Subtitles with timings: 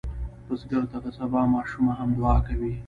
[0.47, 2.73] بزګر ته د سبا ماشومه هم دعا کوي